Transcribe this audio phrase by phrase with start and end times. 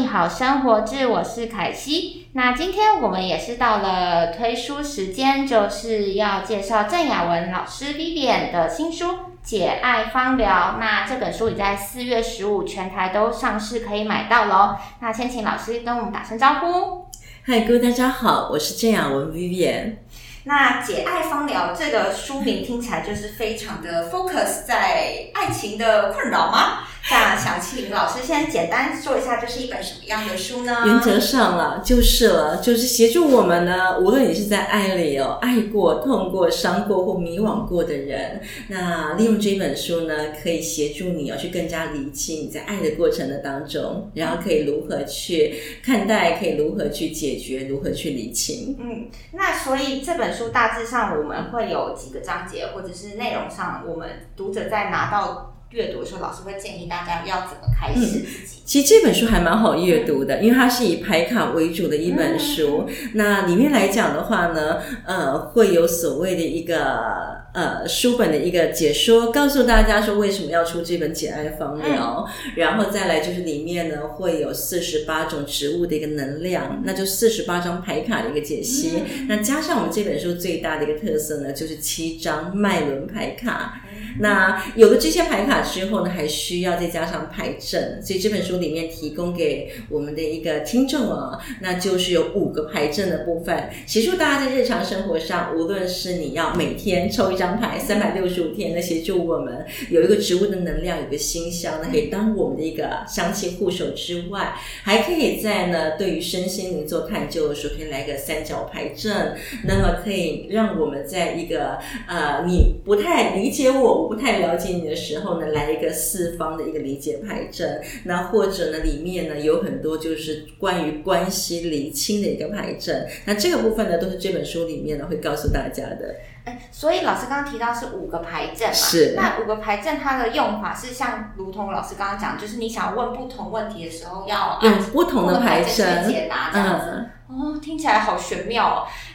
[0.00, 2.26] 病好生活志，我是凯西。
[2.32, 9.04] 那今天我们也是到了推书时间，就是要介绍郑雅文老师 Vivian 的新书
[9.42, 10.76] 《解爱芳疗》。
[10.80, 14.74] 那这本书已在四月十五全台都上市，可以买到喽。
[15.00, 17.04] 那先请老师跟我们打声招呼。
[17.44, 19.96] 嗨，各位大家好，我是郑雅文 Vivian。
[20.44, 26.78] 那《解爱芳疗》这个书名听起来就是非常的 focus 在爱情的困扰吗？
[27.10, 30.82] 那想请老师先简单说一下，这是一本什么样的书呢？
[30.84, 48.76] 原则上了就是了，就是协助我们呢，无论你是在爱里哦，爱过、痛过、伤过或迷惘过的人，那利用这本书呢，可以协助你哦，去更加理清你在爱的过程的当中，然后可以如何去看待，可以如何去解决，如何去理清。
[48.78, 55.56] 嗯，那所以这本书大致上我们会有几个章节，或者是内容上，我们读者在拿到。
[55.70, 58.60] 阅读的时候，老师会建议大家要怎么开始自己。
[58.64, 62.88] 其实这本书还蛮好阅读的，因为它是以牌卡为主的一本书。
[63.14, 72.28] 那里面来讲的话呢，呃，会有所谓的一个呃书本的一个解说，告诉大家说为什么要出这本解爱方疗。
[72.56, 79.02] 然后再来就是里面呢会有四十八种植物的一个能量，那就四十八张牌卡的一个解析。
[79.28, 83.82] 那加上我们这本书最大的一个特色呢，就是七张脉轮牌卡。
[84.18, 113.89] 那有了这些牌卡之后呢，还需要再加上牌阵，所以这本书里面提供给我们的一个听众啊，那就是有五个牌阵的部分，协助大家在日常生活上，无论是你要每天抽一张牌，三百六十五天的协助我们有一个植物的能量，有个馨香那，可以当我们的一个香气护手之外，还可以在呢对于身心灵做探究的时候，可以来个三角牌阵，那么可以让我们在一个呃你不太理解我。
[113.92, 126.16] 我不太了解你的时候呢，来一个四方的一个理解牌阵，那或者呢，里面呢有很多就是关于关系厘清的一个牌阵，那这个部分呢都是这本书里面呢会告诉大家的。
[126.50, 128.74] 哎，所以老师刚刚提到是五个牌阵嘛？
[128.74, 129.14] 是。
[129.16, 137.08] 那五个牌阵它的用法是像，如同老师刚刚讲，就是你想要问不同问题的时候，要用不同的牌阵解答这样子。
[137.28, 138.86] 哦，听起来好玄妙哦。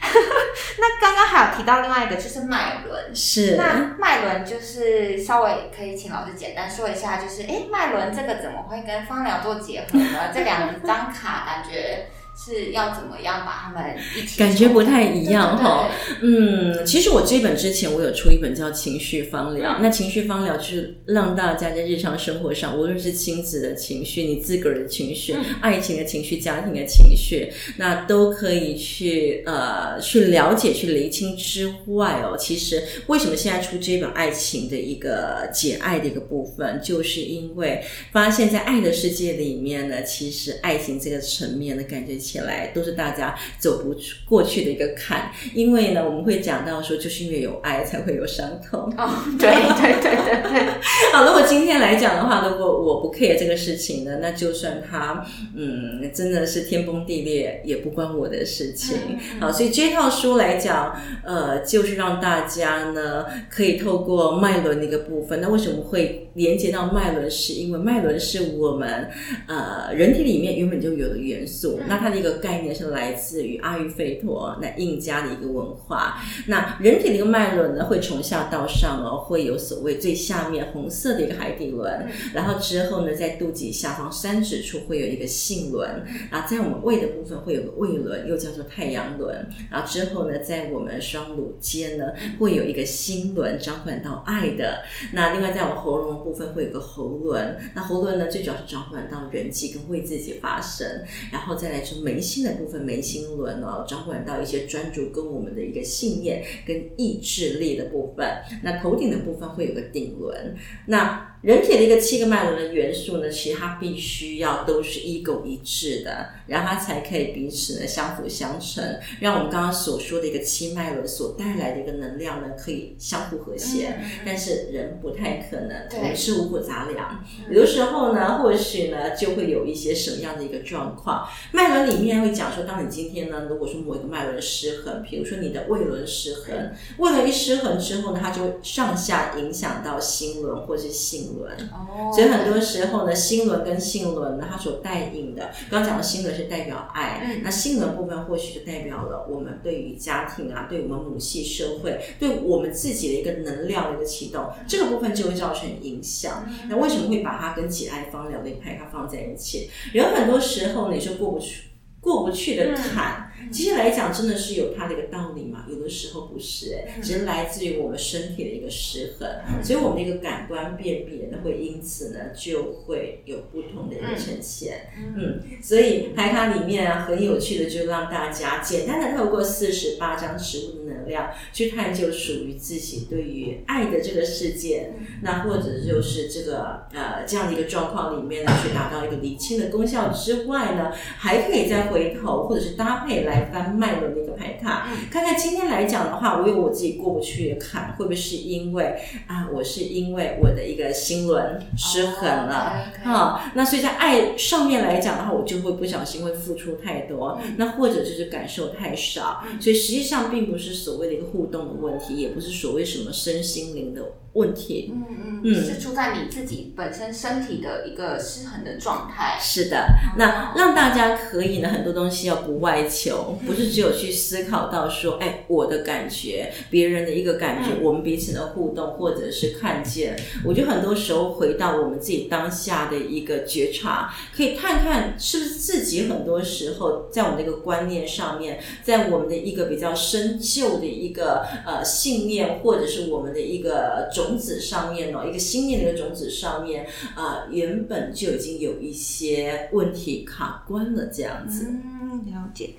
[0.78, 3.14] 那刚刚还有提到另外一个，就是脉轮。
[3.14, 3.56] 是。
[3.56, 10.30] 那脉轮就是稍微可以请老师简单说一下，就是哎，脉轮这个怎么会跟芳疗做结合呢？
[10.32, 12.06] 这两张卡感觉。
[12.36, 14.38] 是要怎么样把他们一起？
[14.38, 15.88] 感觉不太一样哈。
[16.20, 32.36] 嗯，其实我这本之前我有出一本叫《情绪方疗》，那情绪方疗就是让大家在日常生活上，无论是亲子的情绪、你自个儿的情绪、爱情的情绪、家庭的情绪，那都可以去呃去了解、去厘清之外哦。
[32.38, 37.82] 其实为什么现在出这本爱情的一个解爱的一个部分，就是因为
[38.12, 42.25] 发现，在爱的世界里面呢，其实爱情这个层面的感觉。
[42.26, 43.94] 起来都是大家走不
[44.28, 48.92] 过去的一个坎，因为呢，我们会讲到说，就是因为有爱才会有伤痛。
[48.98, 49.48] 哦，对
[49.78, 50.66] 对对对对。
[51.14, 58.96] 好，如果今天来讲的话，如果我不 care 这个事情呢，那就算他嗯真的是天崩地裂，也不关我的事情。
[59.38, 65.40] 好，所以这套书来讲，呃，就是让大家呢可以透过脉轮的一个部分。
[65.40, 67.30] 那为什么会连接到脉轮？
[67.30, 69.08] 是因为脉轮是我们
[69.46, 71.78] 呃人体里面原本就有的元素。
[71.86, 72.15] 那它。
[72.16, 76.18] 一个概念是来自于阿育吠陀那印加的一个文化。
[76.46, 94.82] 那人体的一个脉轮呢，会从下到上哦，会有所谓最下面红色的一个海底轮，然后之后呢，在肚脐下方三指处会有一个性轮，然后在我们胃的部分会有个胃轮，又叫做太阳轮，然后之后呢，在我们双乳间呢，会有一个心轮，掌管到爱的。
[95.12, 100.86] 那另外在我们喉咙部分会有个喉轮，那喉轮呢，最主要是掌管到人际跟为自己发声，
[101.32, 101.96] 然后再来就。
[102.06, 108.24] 眉心的部分，眉心轮哦，掌管到一些专注跟我们的一个信念跟意志力的部分。
[108.62, 110.54] 那头顶的部分会有个顶轮。
[110.86, 118.82] 那人体的一个七个脉轮的元素呢，其实它必须要都是一狗一致的，然后它才可以彼此呢相辅相成，
[119.20, 123.96] 让我们刚刚所说的一个七脉轮所带来的一个能量呢，可以相互和谐。
[124.24, 131.28] 但是人不太可能，我们是五谷杂粮，有的时候呢，或许呢就会有一些什么样的一个状况。
[131.52, 141.35] 脉轮里面会讲说，当你今天呢，如果说某一个脉轮失衡，比如说你的胃轮失衡，胃轮一失衡之后呢，它就上下影响到心轮或是心。
[141.38, 141.56] 轮。
[141.72, 156.48] 哦所以很多时候呢，心轮跟性轮呢，它所带引的，刚刚讲的心轮是代表爱，嗯那性轮部分或许就代表了我们对于家庭啊，对我们母系社会，对我们自己的一个能量的一个启动，这个部分就会造成影响。
[156.68, 159.68] 那为什么会把它跟解爱方疗的牌卡放在一起？
[159.92, 161.62] 有很多时候你说过不去。
[161.98, 165.64] 过不去的坎，其实来讲真的是有它的一个道理嘛。
[165.68, 169.28] 有的时候不是、哎，只是来自于我们身体的一个失衡，
[169.62, 174.92] 所以我们的一个感官辨别呢，会因此呢就会有不同的一个呈现。
[174.96, 184.92] 嗯，所以牌卡里面啊，很有趣的，就让大家简单的透过四十八张植物的能量，去探究属于自己对于爱的这个世界。
[185.22, 198.96] 那或者就是这个呃这样的一个状况里面呢，去达到一个理清的功效之外呢，还可以再回头或者是搭配来翻脉轮的一个牌卡，看看今天来讲的话，我有我自己过不去的坎，会不会是因为
[199.26, 202.92] 啊，我是因为我的一个心轮失衡了？
[203.04, 214.02] 啊、那所以在爱上面来讲的话，我就会不小心会付出太多，那或者就是感受太少，所以实际上并不是所谓的一个互动的问题，也不是所谓什么身心灵的
[214.36, 214.92] 问题。
[214.94, 219.36] 嗯嗯，嗯是出在你自己本身身体的一个失衡的状态。
[219.40, 219.86] 是的，
[220.16, 230.16] 那让大家可以呢，很多东西要不外求，不是只有去思考到说，哎，我的感觉，别人的一个感觉，我们彼此的互动，或者是看见。
[230.44, 251.66] 我觉得很多时候回到我们自己当下的一个觉察，可以看看是不是自己很多时候在我们的一个观念上面，在我们的一个比较深旧的一个呃信念，或者是我们的一个种子上面呢，一个心念的一个种子上面，啊，原本就已经有一些问题卡关了，这样子。
[251.66, 252.70] 嗯，了解。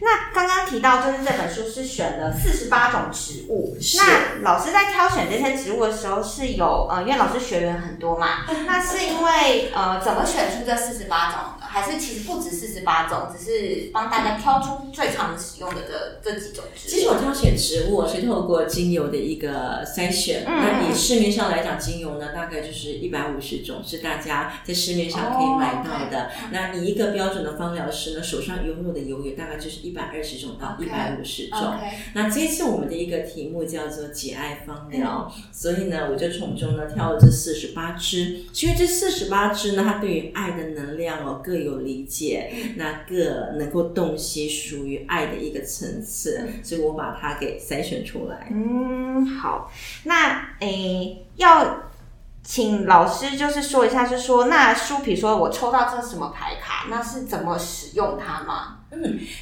[0.00, 3.76] 那刚刚提到，就是这本书是选了四十八种植物。
[3.80, 11.55] 是那老师在挑选这些植物的时候，是有呃，因为老师学员很多嘛，那是因为呃，怎么选出这四十八种的？
[11.76, 16.90] 还是其实不止四十八种，只是帮大家挑出最常使用的这这几种植物？
[16.90, 20.44] 其实我挑选植物是透过精油的一个筛选。
[20.46, 26.30] 嗯那以市面上来讲，精油呢大概就是一百五十种，是大家在市面上可以买到的。
[26.50, 31.74] 那你一个标准的芳疗师呢，手上拥有的油也大概就是一百二十种到一百五十种。
[32.14, 48.48] 那这一次我们的一个题目叫做解爱芳疗，所以呢，我就从中呢挑了这四十八支，因为这四十八支呢，它对于爱的能量哦各有理解，那个能够洞悉属于爱的一个层次，所以我把它给筛选出来。
[48.50, 49.70] 嗯，好，
[50.04, 51.90] 那诶，要
[52.46, 58.78] 请老师就是说一下，就是说那书，比如说我抽到这什么牌卡，那是怎么使用它吗？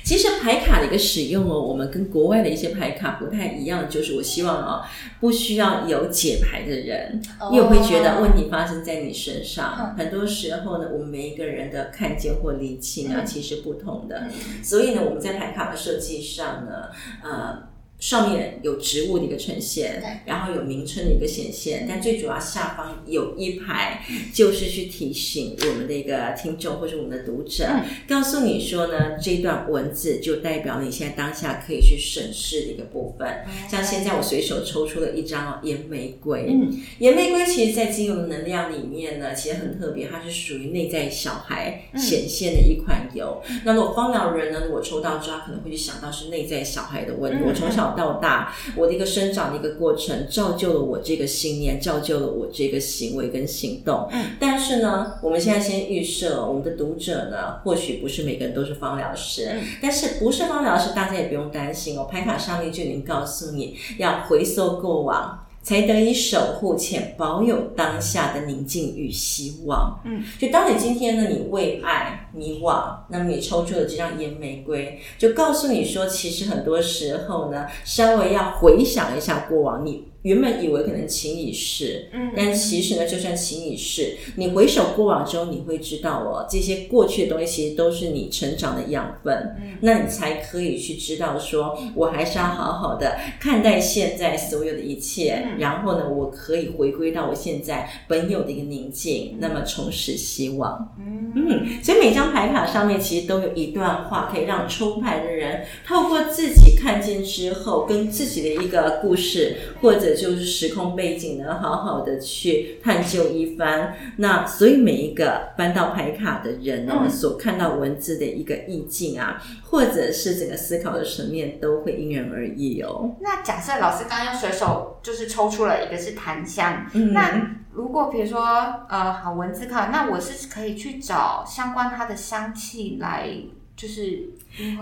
[0.02, 4.82] 其实牌卡的一个使用哦，我们跟国外的一些牌卡不太一样，就是我希望哦，
[5.20, 7.22] 不需要有解牌的人，
[7.52, 9.94] 因为我会觉得问题发生在你身上。
[9.96, 14.28] 很多时候呢，我们每一个人的看见或理清啊，其实不同的。
[14.62, 16.88] 所以呢，我们在牌卡的设计上呢，
[17.22, 17.73] 呃。
[18.04, 27.66] 上面有植物的一个呈现，然后有名称的一个显现，但最主要下方有一排，就是去提醒我们的一个听众或者我们的读者，
[28.06, 33.26] 告诉你说呢，这段文字就代表你现在当下可以去审视的一个部分。
[33.70, 36.50] 像现在我随手抽出了一张哦，岩玫瑰。
[36.50, 43.42] 嗯，岩玫瑰其实在精油的能量里面呢，其实很特别，它是属于内在小孩显现的一款油。
[43.64, 47.38] 那如果芳疗人呢，如果抽到之后，他可能会去想到是内在小孩的问题。
[47.46, 54.08] 我从小到大，我的一个生长的一个过程，造就了我这个信念，造就了我这个行为跟行动。
[54.12, 62.04] 嗯，但是呢，我们现在先预设，我们的读者呢，或许不是每个人都是芳疗师，嗯但是不是芳疗师，大家也不用担心哦。
[62.04, 65.43] 牌卡上面就已经告诉你要回溯过往。
[65.64, 69.98] 才得以守护且保有当下的宁静与希望。
[70.04, 100.94] 嗯，就当你今天呢，你为爱迷惘，那么你抽出了这张岩玫瑰，就告诉你说，其实很多时候呢，稍微要回想一下过往，你原本以为可能情已逝，嗯但其实呢，就算情已逝，你回首过往之后，你会知道哦，这些过去的东西其实都是你成长的养分，嗯那你才可以去知道说，我还是要好好的看待现在所有的一切，嗯然后呢，我可以回归到我现在本有的一个宁静，那么重拾希望。
[100.98, 113.96] 嗯嗯，所以每张牌卡上面其实都有一段话，可以让抽牌的人透过自己看见之后，跟自己的一个故事或者就是时空背景呢，好好的去探究一番。
[114.18, 123.16] 那所以每一个搬到牌卡的人呢，嗯所看到文字的一个意境啊，或者是整个思考的层面，都会因人而异哦。
[123.20, 128.40] 那假设老师刚刚用随手就是抽出了一个是檀香，嗯那如果比如说
[128.88, 133.28] 呃，好文字卡，那我是可以去找相关它的香气来，
[133.76, 134.30] 就是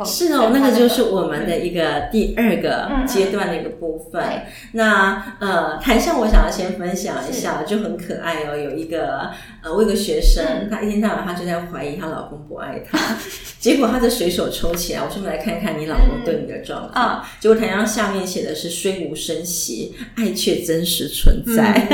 [0.04, 4.22] 是哦，那个就是我们的一个第二个嗯阶段的一个部分。
[4.22, 8.56] 对那呃，台上我想要先分享一下，就很可爱哦。
[8.56, 9.30] 有一个
[9.62, 12.98] 呃，我有个学生，嗯她一天到晚她就在怀疑她老公不爱她，
[13.58, 17.24] 结果她就随手抽起来，我说我们来看看你老公对你的状嗯况。
[17.40, 21.88] 结果台上下面写的是虽无声息，爱却真实存在。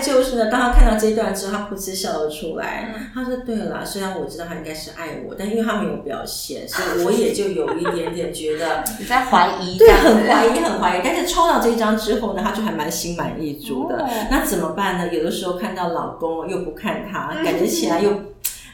[0.00, 2.92] 就是呢，当他看到这一段之后，他噗嗤笑了出来。
[2.94, 11.00] 嗯他说：“对了，虽然我知道他应该是爱我，但因为他没有表现， 所以我也就有一点点觉得，你在怀疑，对，很怀疑，很怀疑。
[11.02, 13.96] 但是抽到这一张之后呢，他就还蛮心满意足的。
[14.02, 15.12] 哦那怎么办呢？
[15.12, 18.10] 有的时候看到老公又不看他，嗯感觉起来又。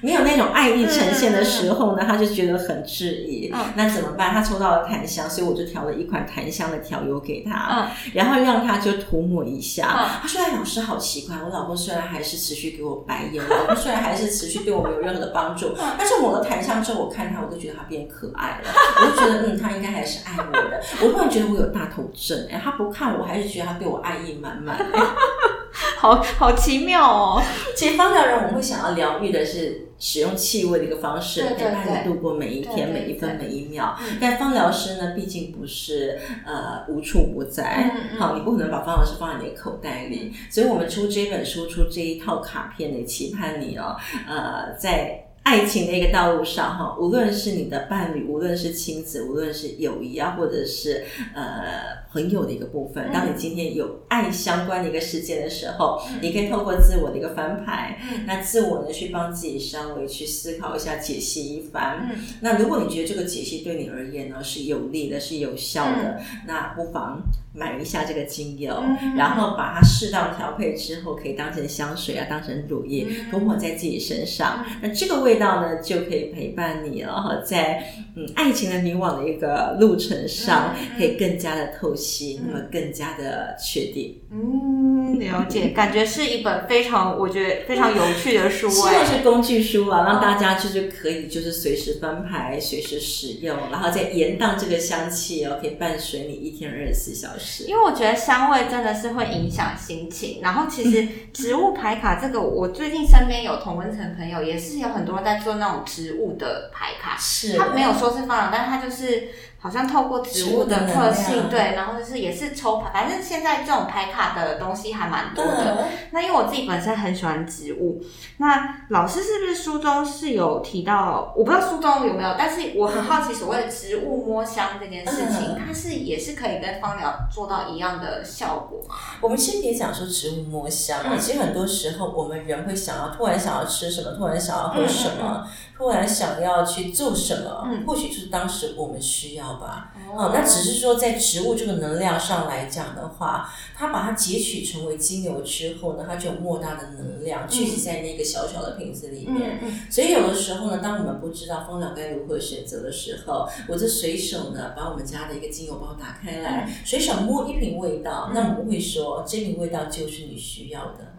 [0.05, 3.51] 没有那种爱意呈现的时候呢，他就觉得很质疑。
[3.55, 4.33] 嗯那怎么办？
[4.33, 7.69] 他抽到了檀香，所以我就调了一款檀香的调油给他。
[7.71, 9.89] 嗯然后让他就涂抹一下。
[9.89, 18.69] 嗯他说：“哎，老师好奇怪，我老公虽然还是持续给我白眼，我老公虽然还是持续对我没有任何的帮助，嗯但是抹了檀香之后，我看他，我都觉得他变可爱了，
[19.01, 20.83] 我就觉得嗯，他应该还是爱我的。
[21.03, 24.77] 我突然觉得我有大头症，哎，他不看我，还是觉得他对我爱意满满。
[25.97, 27.43] 好好奇妙哦。
[27.75, 33.97] 其实芳疗人我们会想要疗愈的是使用气味的一个方式，陪伴你度过每一天、每一分、每一秒。
[34.01, 34.19] 嗯。
[34.21, 43.97] 但芳疗师呢，毕竟不是呃无处不在，好，你不可能把芳疗师放在你的口袋里，所以我们出这本书、出这一套卡片也，期盼你哦，
[44.29, 45.24] 呃，在。
[45.45, 53.13] 爱情的一个道路上，哈，无论是你的伴侣，无论是亲子，无论是友谊啊，或者是呃朋友的一个部分，嗯。
[53.13, 56.19] 当你今天有爱相关的一个事件的时候，嗯。
[56.23, 58.25] 你可以透过自我的一个翻牌，嗯。
[58.27, 62.09] 那自我呢去帮自己稍微去思考一下，解析一番。
[62.11, 62.19] 嗯。
[62.41, 67.23] 那如果你觉得这个解析对你而言呢是有利的、是有效的，那不妨
[67.55, 73.31] 买一下这个精油，嗯然后把它适当调配之后，可以当成香水啊，当成乳液嗯。
[73.31, 74.65] 涂抹在自己身上。
[74.83, 77.85] 那这个味道呢，就可以陪伴你了哈，在
[78.17, 84.21] 嗯爱情的迷惘的一个路程上，可以更加的透析，那么更加的确定。
[84.31, 89.07] 嗯，了解，感觉是一本非常我觉得非常有趣的书希哎望。
[89.07, 97.65] 是工具书啊，让大家就是可以就是随时翻牌、随时使用，然后再延宕这个香气哦，可以伴随你一天二十四小时。
[97.65, 109.29] 因为我觉得香味真的是会影响心情，然后其实 植物牌卡这个，我最近身边有同温层朋友，也是有很多人在做那种植物的牌卡，是他没有说是芳疗，但是他就是
[109.65, 115.79] 好像透过植物的特性，对，然后就是也是抽牌，反正现在这种牌卡的东西还蛮多的。
[115.81, 117.99] 嗯那因为我自己本身很喜欢植物，
[118.37, 121.33] 那老师是不是书中是有提到？
[121.35, 128.95] 我不知道书中有没有，但是我很好奇所谓的植物摸香这件事情，嗯它是也是可以跟芳疗做到一样的效果吗？
[129.23, 139.93] 我们先别讲说植物摸香其实很多时候我们人会想要突然想要吃什么，突然想要喝什么，突然想要去做什么，嗯或许就是当时我们需要吧。
[139.97, 149.59] 哦哦，那只是说在植物这个能量上来讲的话，它把它截取成为精油之后呢，它就有莫大的能量聚集在那个小小的瓶子里面。
[149.91, 161.14] 所以有的时候呢，当我们不知道蜂疗该如何选择的时候，我就随手呢把我们家的一个精油包打开来，随手摸一瓶味道，那我们会说这瓶味道就是你需要的。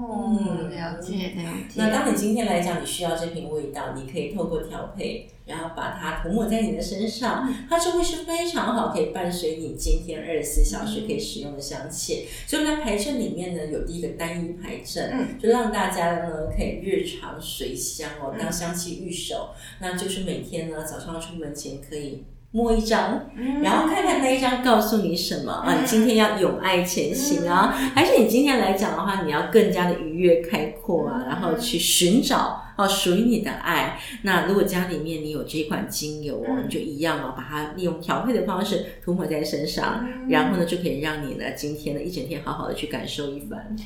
[0.00, 1.74] 哦，了解了解。
[1.74, 12.26] 那当你今天来讲，你需要这瓶味道，你可以透过调配，然后把它涂抹在你的身上，它就会是非常好，可以伴随你今天二十四小时可以使用的香气。
[12.46, 22.24] 所以我们在牌阵里面呢，有第一个单一牌阵，嗯就让大家呢可以日常随香哦，嗯当香气御手，那就是每天呢早上出门前可以。
[22.52, 25.66] 摸一张，嗯然后看看那一张告诉你什么啊？
[25.68, 34.00] 嗯你今天要勇爱前行啊，还是你今天来讲的话，你要更加的愉悦开阔啊，嗯然后去寻找哦属于你的爱。
[34.22, 43.76] 那如果家里面你有这款精油哦，嗯你就一样哦，把它利用调配的方式涂抹在身上，嗯然后呢就可以让你呢今天呢一整天好好的去感受一番。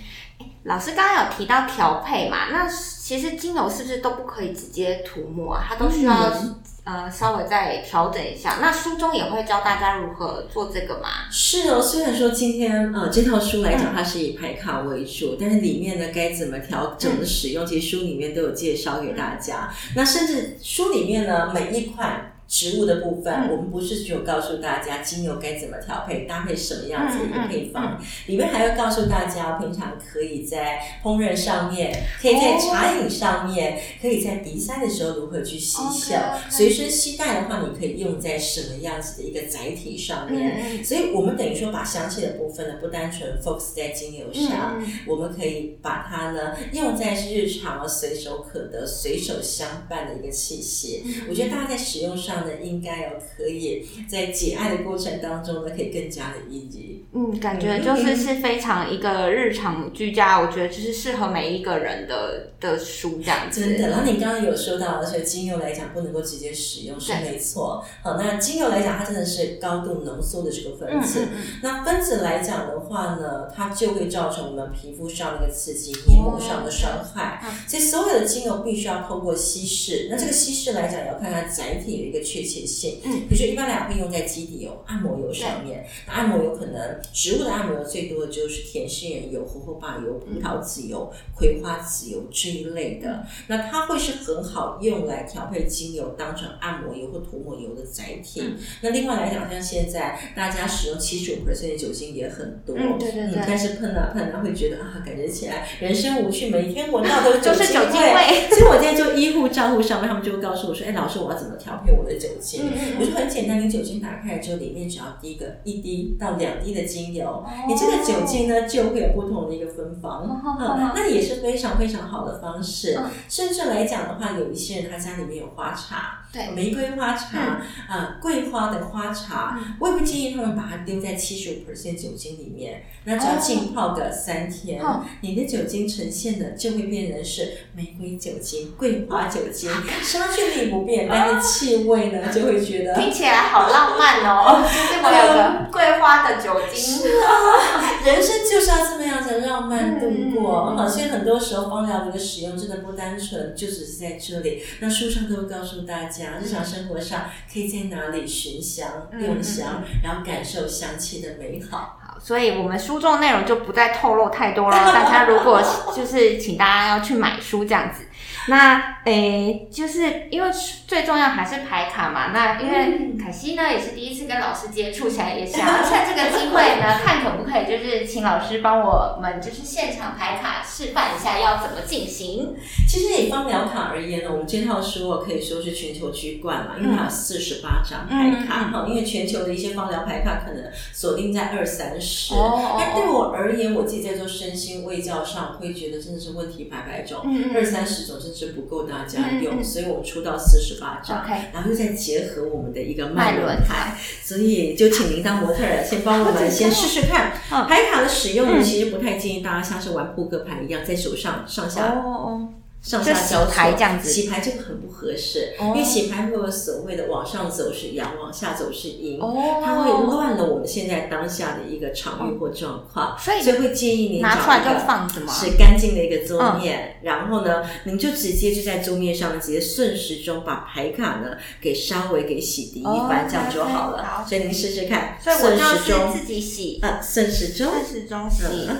[0.63, 5.65] 老师刚刚有提到调配嘛，那其实精油是不是都不可以直接涂抹啊？
[5.69, 8.59] 它都需要、嗯呃稍微再调整一下。
[8.61, 11.09] 那书中也会教大家如何做这个吗？
[11.31, 19.73] 是哦，虽然说今天呃这套书来讲，它是以排卡为主，但是里面呢该怎么调、整的使用，其实书里面都有介绍给大家。
[19.97, 22.31] 那甚至书里面呢每一款。
[22.55, 23.51] 植物的部分，嗯。
[23.51, 36.15] 我们不是只有告诉大家精油该怎么调配，搭配什么样子的一个配方，嗯里面还要告诉大家，平常可以在烹饪上面，可以在茶饮上面，可以在鼻塞的时候如何去吸嗅
[36.49, 40.85] 随身携带的话，你可以用在什么样子的一个载体上面。
[40.85, 51.01] 所以，我们等于说把香气的部分呢，不单纯 focus 在精油上，嗯我们可以把它呢用在日常随手可得、随手相伴的一个器械。
[51.05, 51.27] 嗯。
[51.29, 57.03] 我觉得大家在使用上呢，应该有可以在解爱的过程当中呢，可以更加的 easy。
[57.13, 63.61] 嗯，感觉就是是非常一个日常居家，我觉得就是适合每一个人的的书这样子。
[63.61, 67.85] 真的，然后你刚刚有说到，而且精油来讲不能够直接使用是没错。
[68.03, 71.21] 好，那精油来讲，它真的是高度浓缩的这个分子。
[71.21, 77.41] 嗯嗯那分子来讲的话呢，它就会造成我们皮肤上的一个刺激、黏膜上的伤害。
[77.45, 80.09] 嗯所以所有的精油必须要透过稀释。
[80.11, 83.01] 那这个稀释来讲，也要看它载体的一个确切性。
[83.05, 85.87] 嗯，比如说一般来讲会用在基底油、按摩油上面。
[86.07, 93.25] 那按摩油可能植物的按摩油最多的就是甜杏仁油、荷荷巴油、葡萄籽油、葵花籽油这一类的。
[93.49, 98.41] 那它会是很好用来调配精油，当成按摩油或涂抹油的载体。
[98.41, 108.15] 嗯那另外来讲，像现在大家使用七十五 percent 的酒精也很多，嗯对对对但是喷啊喷啊，会觉得啊，感觉起来人生无趣，每天闻到都是酒精 就是酒精味。
[108.15, 108.49] 味。
[108.51, 117.47] 所以我在就医护账户上面，他们就会告诉我说：“哎，老师，我要怎么调配我的酒精？”我就很简单，你酒精打开来之后，里面只要滴个一滴到两滴的精油，哦。
[117.69, 122.97] 你这个酒精呢就会有不同的一个芬芳，哦嗯，那也是非常非常好的方式。
[122.99, 123.11] 嗯。
[123.29, 126.51] 甚至来讲的话，有一些人他家里面有花茶，对。
[126.51, 129.77] 玫瑰花茶，啊，桂花的花茶，嗯。
[129.79, 135.05] 我也不建议他们把它丢在七十五 percent 酒精里面，那只要浸泡个三天，哦。
[135.21, 139.71] 你的酒精呈现的就会变成是玫瑰酒精、桂花酒精，
[140.03, 147.95] 杀菌力不变，但是气味呢 就会觉得听起来好浪漫哦， 就是我有个桂花的酒精，是啊。
[148.05, 150.71] 人生就是要这么样子浪漫度过。
[150.73, 150.77] 嗯。
[150.77, 154.63] 好，所以很多时候芳疗的一个使用真的不单纯，就只是在这里。
[154.81, 161.99] 那书上都会告诉大家，日常生活上可以在哪里寻香、嗯用香，然后感受香气的美好。
[162.03, 164.77] 好，所以我们书中内容就不再透露太多了。
[164.77, 165.63] 大家如果
[165.95, 168.05] 就是请大家要去买书这样子，
[168.49, 170.51] 那诶，就是因为
[170.87, 172.29] 最重要还是排卡嘛。
[172.33, 182.55] 那因为凯西呢也是第一次跟老师接触起来，也想要趁这个机会呢， 看可不可以就是请老师帮我们就是现场排卡示范一下要怎么进行。
[182.89, 192.35] 其实以方疗卡而言呢，我们这套书哦可以说是全球居冠嘛，因为它有四十八张牌卡嗯哈、因为全球的一些方疗牌卡可能锁定在二三十。
[192.35, 197.21] 哦但对我而言，我自己在做身心卫教上，会觉得真的是问题百百种，
[197.55, 201.25] 二三十种甚至不够大家用，所以我们出到四十八张。
[201.53, 207.33] 然后再结合我们的一个脉脉轮牌，所以就请您当模特儿，先帮我们先试试看。
[207.51, 212.49] 嗯牌卡的使用其实不太建议大家像是玩扑克牌一样，在手上上下哦
[212.85, 225.33] 上下交错牌这样子洗牌这个很不合适，哦因为洗牌会有所谓的往上走是阳，往下走是阴，哦它会乱了我们现在当下的一个场域或状况，所以所以会建议您拿出来一个放着吗？
[225.33, 234.05] 是干净的一个桌面，然后呢，您就直接就在桌面上直接顺时钟把牌卡呢给稍微给洗涤一番，哦这样就好了。
[234.05, 238.43] 好所以您试试看，顺时钟，自己洗，呃，顺时钟，顺时钟洗。
[238.69, 238.77] 嗯，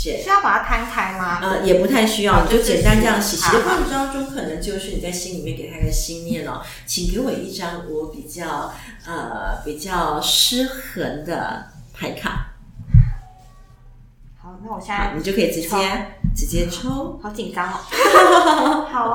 [0.00, 1.40] 是是要把它摊开吗？
[1.42, 3.36] 呃，也不太需要，你就就是简单这样洗。
[3.36, 8.72] 洗的过程当中，可能就是你在心里面给他一个心念哦，请给我一张我比较
[9.04, 12.52] 呃比较失衡的牌卡，
[14.40, 15.76] 好，那我现，在你就可以直接抽
[16.38, 17.18] 直接抽。
[17.20, 18.86] 好紧张哦。
[18.88, 19.12] 好，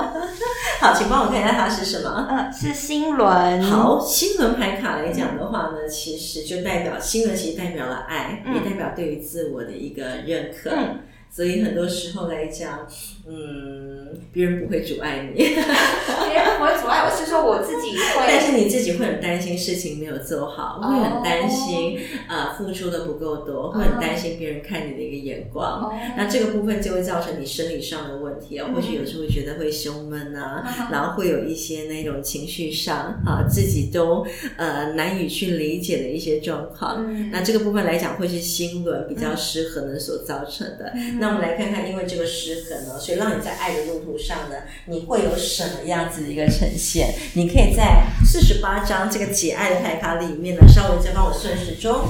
[0.81, 2.27] 好，请帮我看一下它是什么。
[2.29, 10.71] 嗯，是星轮。，好，星轮牌卡来讲的话呢，其实就代表星轮，其实代表了爱，嗯也代表对于自我的一个认可。
[10.71, 10.99] 嗯
[11.35, 12.87] 所以很多时候来讲，
[13.27, 18.25] 嗯，别人不会阻碍你， 别人不会阻碍我，是说我自己会。
[18.27, 25.85] 但是你自己会很担心事情没有做好，会很担心呃付出的不够多，会很担心别人看你的一个眼光。
[25.85, 34.23] 哦那这个部分就会造成你生理上的问题啊，嗯或许有时候会觉得会胸闷啊，嗯然后会有一些那种情绪上啊自己都
[34.57, 37.03] 呃难以去理解的一些状况。
[37.07, 40.93] 嗯那这个部分来讲，会是心轮比较失衡的所造成的。
[41.23, 44.57] 嗯那我们来看看，因为这个失衡呢，所以让你在爱的路途上呢，
[44.87, 47.13] 你会有什么样子的一个呈现？
[47.35, 52.09] 你可以在四十八张这个解爱的牌卡里面呢，稍微再帮我顺时钟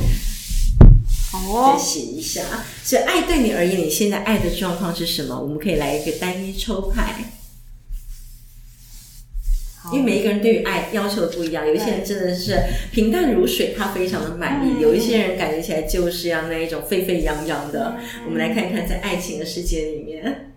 [1.32, 2.42] 再哦，写一下。
[2.84, 5.40] 所以爱对你而言，你现在爱的状况是什么？
[5.40, 7.14] 我们可以来一个单一抽牌。
[9.92, 12.58] 因为每一个人对于爱要求不一样，有一些人真的是
[12.92, 17.98] 平淡如水，他非常的满意；有一些人感觉起来就是要那一种沸沸扬扬的。
[18.26, 20.54] 我们来看看在爱情的世界里面，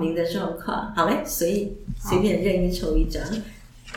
[0.00, 0.92] 您的状况。
[0.94, 3.22] 好嘞，随意随便任意抽一张，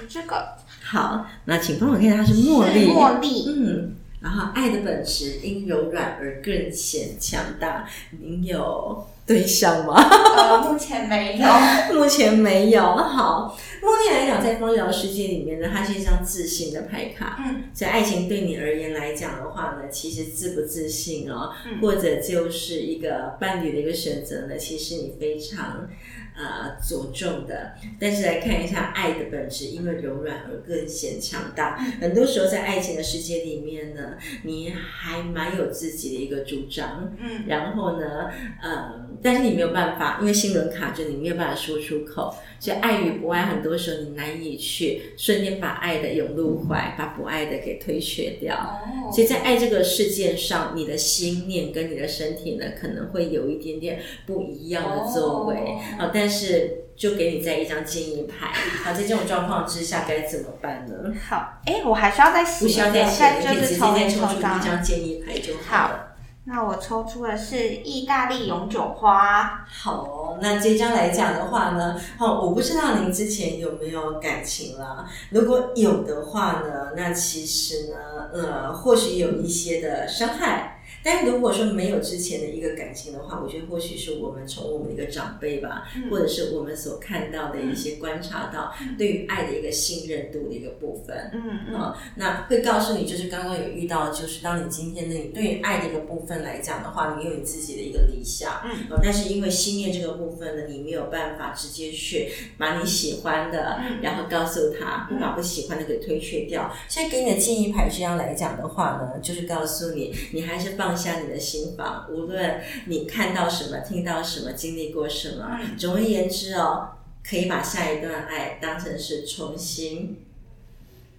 [0.09, 1.27] 这个好。
[1.45, 3.95] 那请帮我看，它是茉莉，茉莉，嗯。
[4.21, 7.89] 然后，爱的本质因柔软而更显强大。
[8.19, 9.93] 您有对象吗？
[9.95, 11.47] 呃，目前没有，
[11.97, 12.81] 目前没有。
[12.81, 17.37] 好，目前来讲，在风流世界里面呢，它是一张自信的牌卡。
[17.39, 25.87] 嗯，所以爱情对你而言来讲的话呢，其实自不自信哦，或者就是一个伴侣的一个选择呢，其实你非常。
[26.35, 31.77] 呃，着重的，但是来看一下爱的本质，因为柔软而更显强大。
[31.99, 38.29] 很多时候在爱情的世界里面呢，你还蛮有自己的一个主张，嗯，然后呢，
[38.61, 42.33] 呃，但是你没有办法，因为心轮卡着，你没有办法说出口。
[42.59, 48.55] 所以爱与不爱，很多时候你难以去瞬间把爱的涌入怀，把不爱的给推却掉。
[48.55, 55.55] 哦，所以在爱这个事件上，你的心念跟你的身体呢，可能会有一点点不一样的作为。
[55.97, 58.51] 好，但是就给你在一张建议牌。
[58.83, 61.13] 好，在这种状况之下该怎么办呢？
[61.29, 66.07] 好，哎，我还需要再不需要再写，你可以直接再抽出一张建议牌就好了。
[66.43, 69.63] 那我抽出的是意大利永久花。
[69.67, 75.07] 好，那这张来讲的话呢，好，我不知道您之前有没有感情啦。
[75.29, 80.70] 如果有的话呢，那其实呢，呃，或许有一些的伤害。
[81.03, 106.71] 但如果说没有之前的一个感情的话，我觉得或许是我们从我们的一个长辈吧，或者是我们所看到的一些观察到对于爱的一个信任度的一个部分，嗯嗯，那会告诉你，就是刚刚有遇到，就是当你今天的你对于爱的一个部分来讲的话，你有你自己的一个理想，嗯，但是因为心念这个部分呢，你没有办法直接去把你喜欢的，然后告诉他，不把不喜欢的给推却掉。
[106.87, 110.90] 所以给你的建议牌这样来讲的话呢，就是告诉你，你还是放。
[110.91, 116.89] 放下你的心房，无论你看到什么、听到什么、经历过什么，总而言之哦，
[117.23, 120.17] 可以把下一段爱当成是重新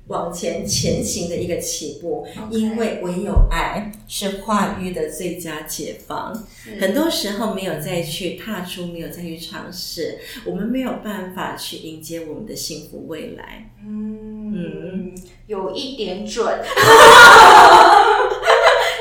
[0.09, 6.47] 往前前行的一个起步，因为唯有爱是化瘀的最佳解放。
[6.79, 13.71] 很多时候没有再去踏出，没有再去尝试，我们没有办法去迎接我们的幸福未来。
[13.83, 15.15] 嗯，
[15.47, 16.47] 有一点准。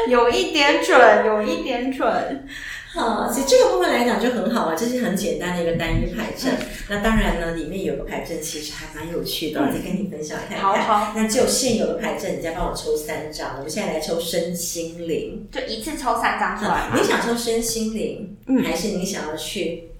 [0.10, 2.48] 有一点准，有一点准。
[2.94, 6.54] 好，其实这个部分来讲就很好啊，这是很简单的一个单一牌阵。
[6.90, 10.60] 那当然呢，里面有个牌阵其实还蛮有趣的，再跟你分享看看。
[10.60, 11.14] 好好。
[11.16, 13.56] 那就现有的牌阵，你再帮我抽三张。
[13.58, 16.92] 我们现在来抽身心灵，就一次抽三张出来。
[16.94, 18.36] 你想抽身心灵，
[18.66, 19.91] 还是你想要去？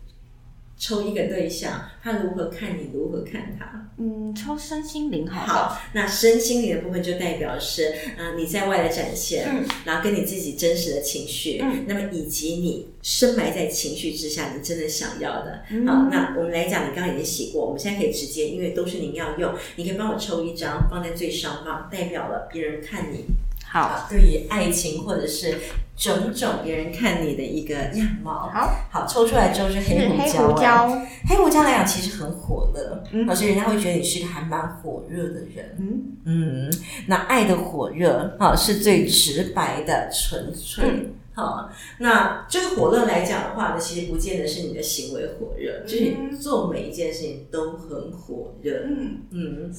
[0.82, 3.88] 抽一个对象，他如何看你，如何看他？
[4.00, 5.46] 嗯，抽身心灵好。
[5.46, 15.62] 好，那身心灵的部分就代表是，呃，你在外的展现，嗯，然后跟你自己真实的情绪，嗯，那么以及你深埋在情绪之下，你真的想要的。
[15.86, 23.26] 好，那我们来讲，你刚刚已经洗过，我们现在可以直接，因为都是您要用，你可以帮我抽一张，放在最上方，代表了别人看你。
[23.72, 25.58] 好，对于爱情或者是
[25.96, 30.90] 种种别人看你的一个样貌，好，好抽出来之后是黑胡椒，
[31.26, 31.64] 黑胡椒。
[31.64, 36.02] 来讲其实很火的，嗯，所以人家会觉得你是一个还蛮火热的人，嗯。
[36.26, 36.74] 嗯，
[37.08, 49.22] 那爱的火热，啊，是最直白的纯粹，好，那这个火热来讲的话呢，其实不见得是你的行为火热，就是你做每一件事情都很火热，嗯。
[49.32, 49.74] 嗯。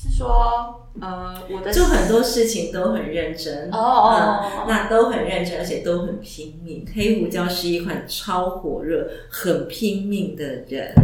[0.00, 6.86] 是说，呃，我的就很多事情都很认真哦哦，那都很认真，而且都很拼命。
[6.94, 10.94] 黑胡椒是一款超火热、很拼命的人，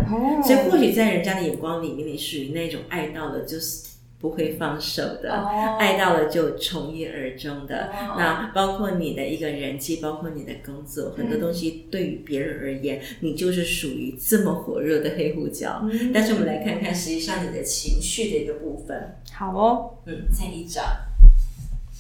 [0.45, 3.94] 所以或许在人家的眼光里面，你属于那种爱到了就是。
[4.25, 5.35] 不会放手的，
[5.79, 7.91] 爱到了就从一而终的。
[8.17, 15.85] 那包括你的一个人际，包括你的工作，很多东西对于别人而言，你就是属于这么火热的黑胡椒。
[16.15, 19.15] 但是我们来看看，实际上你的情绪的一个部分。
[19.31, 20.83] 好哦，嗯，再一张。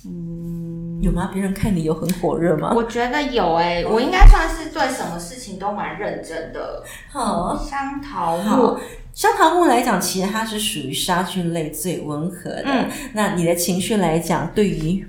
[0.06, 1.30] 嗯，有吗？
[1.34, 2.72] 别人看你有很火热吗？
[2.74, 6.82] 我觉得有诶，我应该算是对什么事情都蛮认真的。
[7.10, 8.78] 好，香桃木。
[9.14, 12.64] 香桃木来讲，其实它是属于杀菌类最温和的。
[12.64, 15.06] 嗯，那你的情绪来讲，对于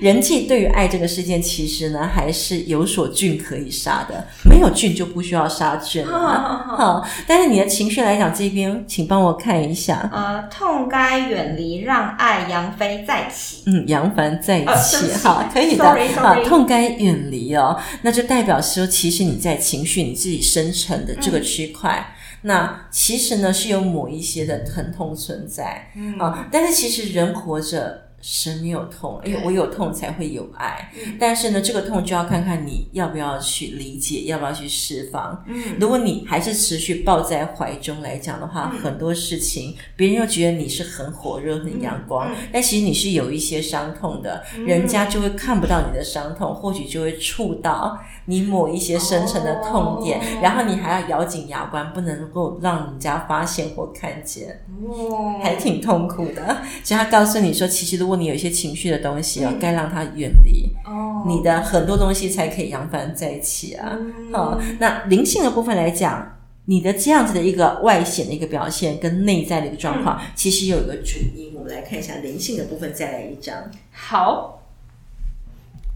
[0.00, 4.26] 人际、对于爱这个事件，其实呢还是有所菌可以杀的。
[4.48, 6.64] 没有菌就不需要杀菌了。
[6.66, 10.08] 好，但是你的情绪来讲，这边请帮我看一下。
[10.10, 13.64] 呃，痛该远离，让爱扬飞再起。
[13.66, 15.84] 嗯，扬帆再起，好，可以的。
[16.16, 22.14] 好，痛该远离哦，那就代表说，其实你在情绪你自己生成的这个区块。
[22.42, 28.10] 那其实呢是有某一些的疼痛存在嗯啊，但是其实人活着。
[28.22, 30.92] 神没有痛，因为我有痛才会有爱。
[31.18, 35.42] 但是呢，这个痛就要看看你要不要去理解，要不要去释放。
[35.48, 47.98] 嗯如果你还是持续抱在怀中来讲的话，很多事情别人又觉得你是很火热、很阳光，但其实你是有一些伤痛的，人家就会看不到你的伤痛，或许就会触到
[48.30, 56.58] 你抹一些深层的痛点，哦然后你还要咬紧牙关，不能够让人家发现或看见，哦还挺痛苦的。
[56.84, 60.70] 其实他告诉你说，其实如果你有一些情绪的东西哦，该让它远离。
[60.86, 63.98] 哦你的很多东西才可以扬帆在一起啊。
[63.98, 71.50] 嗯好、那灵性的部分来讲，你的这样子的一个外显的一个表现跟内在的一个状况，其实有一个主因。
[71.54, 73.54] 我们来看一下灵性的部分，再来一张，
[73.92, 74.59] 好，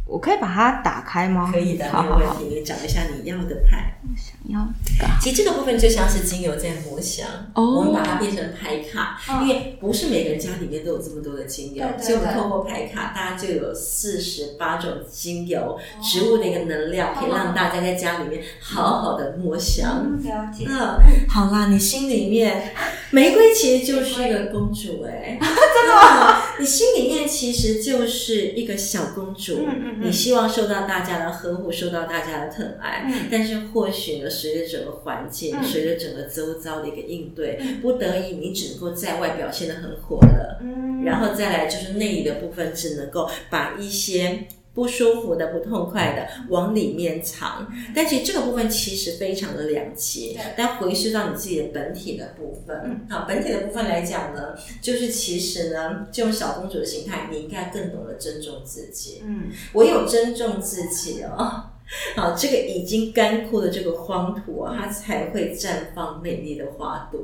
[0.07, 1.51] 我可以把它打开吗？
[1.53, 2.55] 可以的，没有问题。
[2.57, 3.91] 你找一下你要的牌。
[4.17, 20.05] 想要这个，其实这个部分就像是精油在磨香，哦我们把它变成牌卡，嗯因为不是每个人家里面都有这么多的精油，所以我们对透过牌卡，大家就有四十八种精油、哦植物的一个能量，可以让大家在家里面好好的摸香。
[20.05, 20.67] 嗯，了解。
[20.69, 22.75] 嗯，好啦，你心里面
[23.11, 26.34] 玫瑰其实就是一个公主哎、 真的吗？
[26.59, 30.09] 你心里面其实就是一个小公主，嗯嗯嗯。
[30.09, 33.29] 你希望受到大家的呵护，受到大家的疼爱，嗯。
[33.31, 35.65] 但是或许呢，随着整个环境，嗯。
[35.65, 37.81] 随着整个周遭的一个应对，嗯。
[37.81, 41.05] 不得已你只能够在外表现的很火热，嗯。
[41.05, 47.73] 然后再来就是内里的部分，只能够把一些不舒服的、不痛快的往里面藏。
[47.95, 59.23] 但其实这个部分其实非常的两极对，但回溯到你自己的本体的部分，好，本体的部分来讲呢，就是其实呢，这种小公主的形态，你应该更懂得尊重自己。
[59.25, 61.71] 嗯唯有尊重自己哦。
[62.17, 67.21] 好， 这个已经干枯的这个荒土啊，它才会绽放美丽的花朵。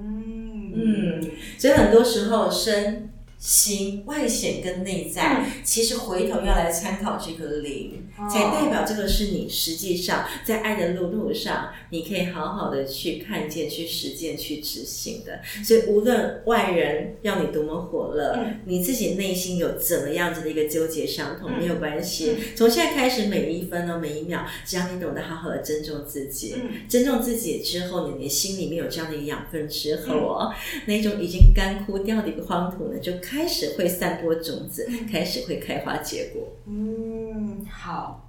[0.00, 3.10] 嗯嗯，所以很多时候身
[3.44, 5.62] 心外显跟内在，嗯。
[5.62, 8.26] 其实回头要来参考这个灵，哦。
[8.26, 15.40] 才代表这个是你实际上在爱的路路上，你可以好好的去看见、去实践、去执行的。
[15.62, 18.60] 所以无论外人要你多么火热，嗯。
[18.64, 21.60] 你自己内心有怎么样子的一个纠结伤痛，嗯。
[21.60, 22.34] 没有关系。
[22.56, 26.88] 从现在开始，每一分哦，每一秒，只要你懂得好好的尊重自己，嗯。
[26.88, 30.80] 尊重自己之后呢，你心里面有这样的一个养分之后哦，嗯。
[30.86, 36.52] 那种已经干枯掉的一个荒土呢，就开始会散播种子，嗯开始会开花结果。
[36.68, 38.28] 嗯，好，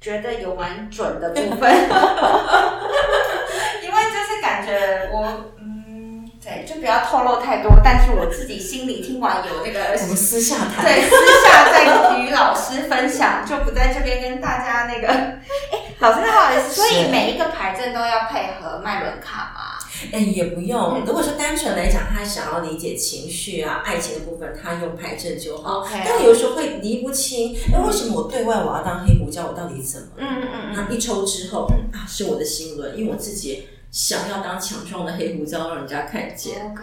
[0.00, 1.68] 觉得有蛮准的部分，
[3.82, 10.84] 因为就是感觉我嗯，对，就不要透露太多，但是我自己心里听完有那个 我们私下谈。
[10.84, 11.10] 对，私
[11.44, 15.08] 下再与老师分享，就不在这边跟大家那个。
[15.72, 19.65] 哎，老师，不好意思，所以每一个牌阵都要配合脉轮卡吗？
[20.12, 21.04] 哎，也不用嗯。
[21.06, 25.86] 如果说单纯来讲，他想要理解情绪啊、爱情的部分，他用牌阵就好。
[26.04, 30.08] 但有时候会理不清，哎，为什么我对外我要当黑胡椒，我到底怎么？
[30.18, 36.54] 嗯嗯嗯那一抽之后啊，是我的心轮，因为我自己想要当强壮的黑胡椒，让人家看见。
[36.70, 36.82] ，OK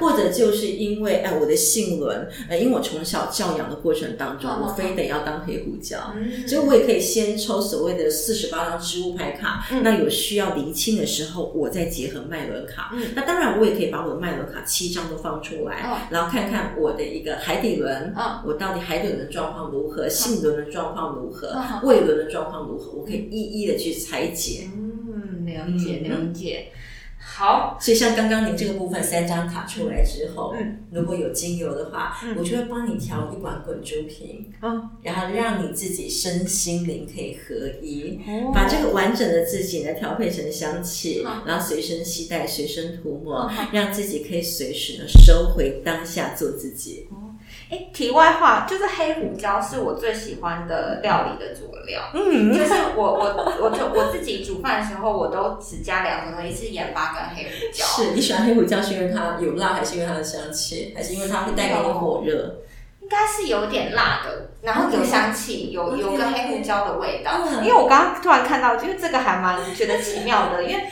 [0.00, 6.48] 或者就是因为哎，我的性轮，呃，因为我从小教养的过程当中，嗯我非得要当黑胡椒，嗯。
[6.48, 9.66] 所以我也可以先抽所谓的四十八张植物牌卡。
[9.70, 9.82] 嗯。
[9.82, 12.90] 那有需要厘清的时候，我再结合脉轮卡。
[12.94, 13.02] 嗯。
[13.14, 18.40] 那当然，我也可以把我的脉轮卡七张都放出来，嗯然后看看我的一个海底轮，嗯。
[18.46, 21.80] 我到底海底轮的状况如何，性轮的状况如何，嗯。
[21.82, 24.68] 胃轮的状况如何，我可以一一的去拆解。
[25.64, 26.66] 嗯，了解嗯了解。
[27.18, 30.78] 好，所以像刚刚您这个部分三张卡出来之后，嗯。
[30.92, 32.36] 如果有精油的话，嗯。
[32.38, 38.52] 我就会帮你调一管滚珠瓶，嗯，然后让你自己身心灵可以合一，哦。
[38.54, 41.42] 把这个完整的自己呢调配成香气，嗯。
[41.46, 43.66] 然后随身携带、随身涂抹，嗯。
[43.72, 47.08] 让自己可以随时呢收回当下做自己。
[47.68, 52.00] 哎，题外话，就是黑胡椒是我最喜欢的料理的佐料。
[52.14, 57.84] 嗯就是我我我就我自己煮饭的时候，我都只加两种东西，是盐巴跟黑胡椒。
[57.84, 62.54] 是你喜欢黑胡椒是因为它有辣，还是因为它的香气，还是因为它会带给你火热？
[63.00, 67.32] 应该是有点辣的，然后有香气，有有个黑胡椒的味道。
[67.46, 70.84] 嗯因为我刚刚突然看到，因为这个还蛮觉得奇妙的，因为。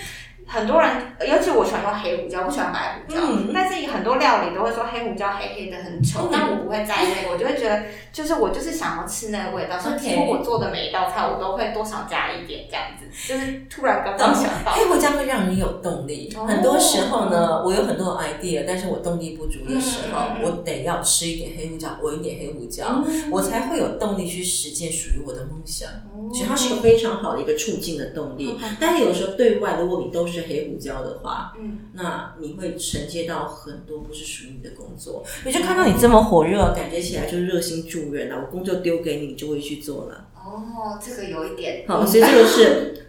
[0.46, 0.90] 很多人，
[1.26, 3.18] 尤其我喜欢用黑胡椒，不喜欢白胡椒。
[3.18, 3.43] 嗯但
[3.80, 6.28] 是很多料理都会说黑胡椒黑黑的很丑，嗯。
[6.32, 7.82] 但我不会在意那个，我就会觉得，
[8.12, 14.44] 就是我就是想要吃那个味道，所以 OK 几乎我做的每一道菜我都会多少加一点这样子，就是突然刚刚 想。
[14.64, 14.72] 到。
[14.72, 16.32] 黑胡椒会让你有动力。
[16.36, 16.46] 哦。
[16.46, 23.30] 很多时候呢，我有很多 idea，但是我动力不足的时候，我得要吃一点黑胡椒，闻一点黑胡椒，嗯。
[23.30, 25.88] 我才会有动力去实践属于我的梦想。
[26.28, 28.56] 哦所以它是一个非常好的一个促进的动力。
[28.80, 35.24] 但是有时候对外，如果你都是是黑胡椒的话，嗯，那你会承接到很多不是属于你的工作。
[35.46, 40.26] 也就看到你这么火热，感觉起来就热心助人了，我工作丢给你，你就会去做了。
[40.34, 43.00] 哦，这个有一点，好，所以这个是。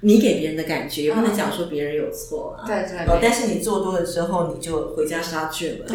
[0.00, 2.66] 你给别人的感觉，也不能讲说别人有错啊。
[2.66, 2.98] 对对。
[3.06, 5.86] 哦，但是你做多了之后，你就回家杀菌了，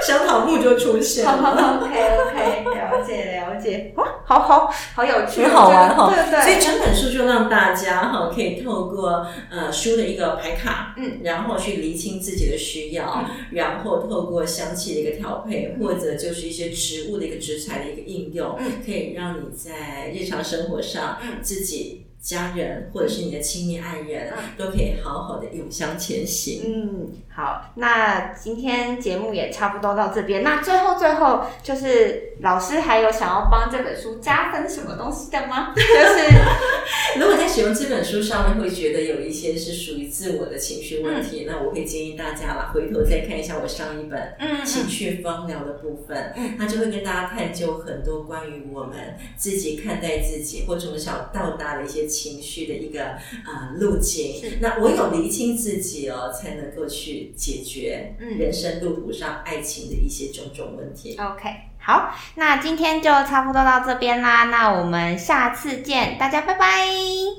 [0.00, 1.80] 香桃木就出现了。
[1.82, 3.92] OK OK，了解了解。
[3.96, 6.14] 哇，好好好有趣，很好玩哈。
[6.14, 6.40] 对对。
[6.42, 22.04] 所以整本书就让大家哈可以透过呃书的一个牌卡，嗯，然后去厘清自己的需要，然后透过香气的一个调配，或者就是一些植物的一个植材的一个应用，嗯，可以让你在日常生活上，嗯，自己。
[22.20, 26.62] 家人或者是你的亲密爱人，都可以好好的永相前行。
[26.66, 30.42] 嗯，好，那今天节目也差不多到这边。
[30.42, 35.72] 那最后最后，就是老师还有想要帮这本书加分什么东西的吗？
[35.78, 44.34] 就是如果在使用这本书上面会觉得有一些是属于自我的情绪问题，那我会建议大家啦，回头再看一下我上一本
[44.66, 52.07] 情绪方疗的部分，那就会跟大家探究很多关于我们自己看待自己或从小到大的一些。
[52.08, 53.10] 情绪的一个
[53.44, 61.16] 啊路径，那唯有厘清自己哦，才能够去解决人生路途上爱情的一些种种问题。
[61.20, 67.38] OK，好，那今天就差不多到这边啦，那我们下次见，大家拜拜。